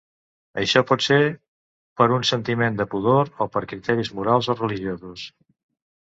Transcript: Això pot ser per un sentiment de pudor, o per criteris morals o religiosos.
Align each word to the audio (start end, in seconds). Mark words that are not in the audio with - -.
Això 0.59 0.81
pot 0.91 1.03
ser 1.07 1.17
per 2.01 2.07
un 2.15 2.25
sentiment 2.29 2.79
de 2.79 2.87
pudor, 2.93 3.29
o 3.45 3.47
per 3.57 3.63
criteris 3.73 4.09
morals 4.21 4.49
o 4.55 4.55
religiosos. 4.63 5.27